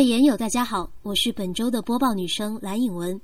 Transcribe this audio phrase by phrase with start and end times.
[0.00, 3.20] 位研友，大家好，我是本周的播报女生蓝颖文。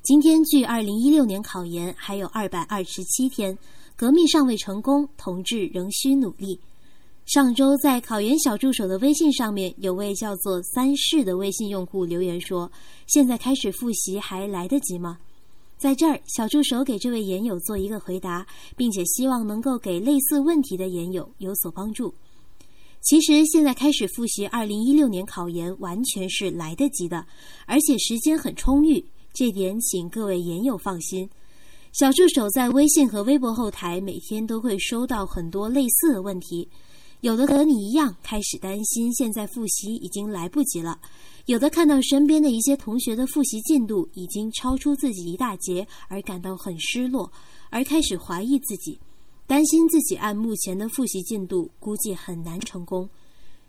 [0.00, 3.58] 今天距二零一六年考研还有二百二十七天，
[3.96, 6.60] 革命尚未成功，同志仍需努力。
[7.26, 12.70] 上周在考研小助手的微信上面，有位叫做三世的微信用户留言说
[13.12, 15.18] ：“现在开始复习还来得及吗？”
[15.78, 22.14] 在这儿，小助手给这位研友做一个回答，并且希望能够给类似问题的研友有所帮助。
[23.00, 27.26] 其实现在开始复习二零一六年考研完全是来得及的，
[27.66, 31.28] 而且时间很充裕，这点请各位研友放心。
[31.92, 36.68] 小助手在微信和微博后台每天都会收到很多类似的问题，
[37.22, 41.00] 有的和你一样开始担心现在复习已经来不及了。
[41.46, 47.32] 有的看到身边的一些同学的复习进度已经超出自己一大截，而感到很失落，
[47.70, 49.00] 而开始怀疑自己，
[49.50, 53.10] 担心自己按目前的复习进度估计很难成功。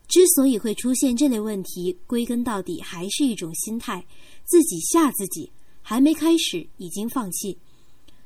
[0.08, 4.06] 之所以会出现这类问题，归根到底还是一种心态，
[4.46, 7.58] 自己吓自己，还没开始已经放弃。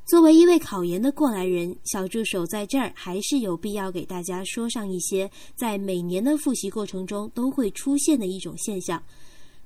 [0.06, 9.02] 作为一位考研的过来人，小助手在这儿还是有必要给大家说上一些在每年的复习过程中都会出现的一种现象。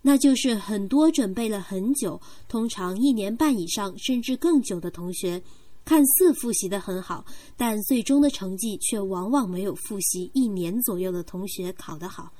[0.04, 5.42] 那就是很多准备了很久，通常一年半以上甚至更久的同学，
[5.86, 7.26] 看似复习的很好，
[7.58, 12.32] 但最终的成绩却往往没有复习一年左右的同学考得好。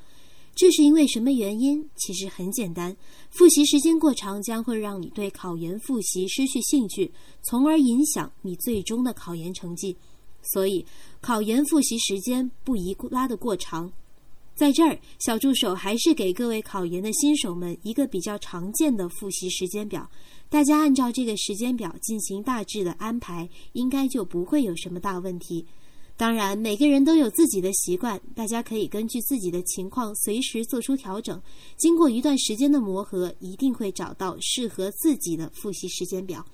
[0.56, 1.90] 这是因为什么原因？
[1.96, 2.96] 其实很简单，
[3.30, 9.96] 复习时间过长将会让你对考研复习失去兴趣，从而影响你最终的考研成绩。
[10.42, 10.86] 所以，
[11.22, 13.92] 考研复习时间不宜拉得过长。
[14.60, 20.06] 在这儿，小助手还是给各位考研的新手们一个比较常见的复习时间表，
[20.50, 25.66] 大家按照这个时间表进行大致的安排，应该就不会有什么大问题。
[26.18, 31.42] 当然，每个人都有自己的习惯，大家可以根据自己的情况随时做出调整。
[31.78, 36.46] 经过一段时间的磨合，一定会找到适合自己的复习时间表。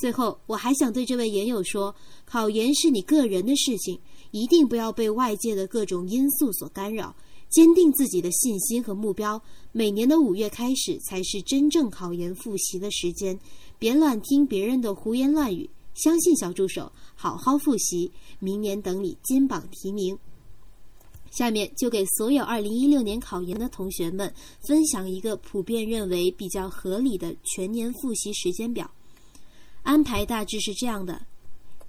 [0.00, 1.94] 最后，我还想对这位研友说：
[2.24, 4.00] 考研是你个人的事情。
[4.30, 7.14] 一定不要被外界的各种因素所干扰，
[7.50, 9.42] 坚定自己的信心和目标。
[9.72, 13.36] 每年的五月开始才是真正考研复习的时间，
[13.76, 20.16] 别乱听别人的胡言乱语，相信小助手，好好复习，明年等你金榜题名。
[21.32, 28.88] 下面就给所有二零一六年考研的同学们分享一个普遍认为比较合理的全年复习时间表，
[29.82, 31.26] 安排大致是这样的：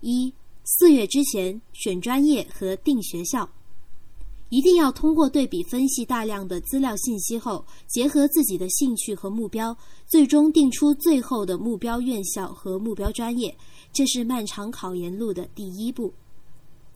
[0.02, 0.34] 一。
[0.63, 3.50] 四月之前选专业和定学校，
[4.50, 9.75] 一定要通过对比分析大量的资料信息后，结合自己的兴趣和目标，
[10.06, 13.53] 最终定出最后的目标院校和目标专业。
[13.91, 16.13] 这是漫长考研路的第一步。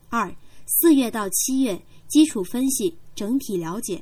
[0.09, 0.33] 二，
[0.67, 4.01] 四月到七月基础分析，整体了解，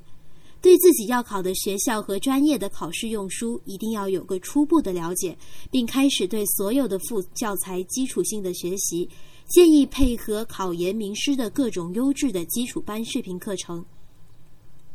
[0.63, 5.37] 对自己要考的学校和专业的考试用书一定要有个初步的了解，
[5.69, 9.09] 并开始对所有的副教材基础性的学习。
[9.49, 13.83] 建议配合考研名师的各种优质的基础班视频课程。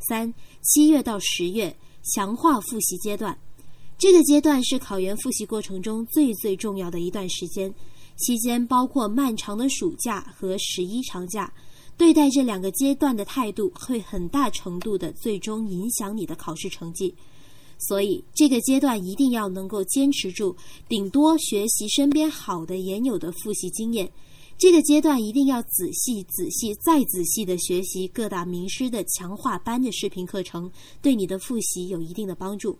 [0.09, 1.77] 三七月到十月
[2.15, 3.39] 强化复习阶段，
[3.99, 7.73] 这个阶段是考研复习过程中最最重要的一段时间，
[8.17, 11.53] 期间包括漫长的暑假和十一长假，
[11.99, 17.13] 对待这两个阶段的态度会很大程度的最终影响你的考试成绩。
[17.77, 20.57] 所以这个阶段一定要能够坚持住，
[20.89, 24.11] 顶多学习身边好的研友的复习经验。
[24.57, 30.69] 这个阶段一定要仔细、仔细再仔细的学习各大名师的强化班的视频课程，
[31.01, 32.77] 对你的复习有一定的帮助。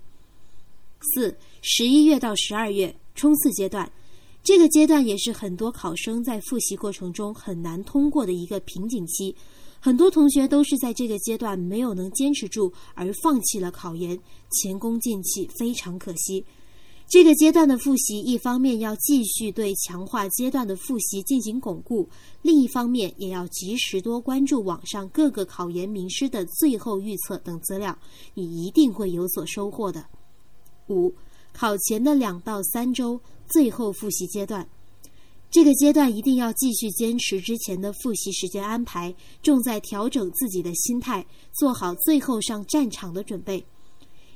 [1.15, 3.89] 四、十一月到十二月冲刺阶段，
[4.43, 9.35] 这个阶段也是很多考生在复习过程中很难通过的一个瓶颈期，
[9.79, 14.19] 很多同学都是在这个阶段没有能坚持住而放弃了考研，
[14.51, 16.45] 前功尽弃，非常可惜。
[17.11, 22.07] 这个阶段的复习，一方面要继续对强化阶段的复习进行巩固，
[22.43, 27.99] 另一方面也要及时多关注网上各个考研名师的最后预测等资料，
[28.35, 30.05] 你一定会有所收获的。
[30.89, 31.11] 五，
[31.53, 34.69] 考前的两到三周最后复习阶段，
[35.51, 43.65] 这个阶段一定要继续坚持之前的复习时间安排，重在调整自己的心态，做好最后上战场的准备。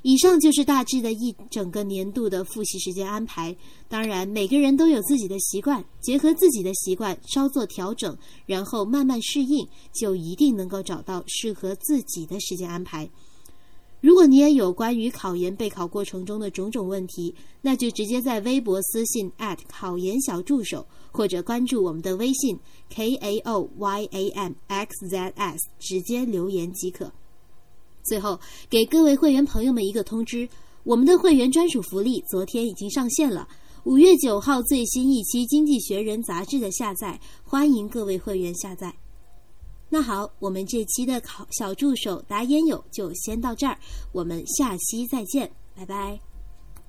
[0.04, 3.54] 以上就是大致的一整个年度的复习时间安排。
[3.88, 13.08] 当然，每个人都有自己的习惯，结合自己的习惯稍作调整，然后慢慢适应，就一定能够找到适合自己的时间安排。
[14.02, 19.30] 如果你也有关于考研备考过程中的种种问题，那就直接在微博私信
[19.68, 22.58] 考研小助手，或者关注我们的微信
[22.90, 27.12] k a o y a m x z s，直接留言即可。
[28.02, 30.48] 最后，给各位会员朋友们一个通知：
[30.82, 33.46] 我们的会员专属福利昨天已经上线了，
[33.84, 38.92] 五月九号最新一期《经济学人》杂志的下载，欢迎各位会员下载。
[39.94, 43.78] 那好，我们这期的考小助手答烟友就先到这儿。
[44.10, 46.31] 我们下期再见，拜拜。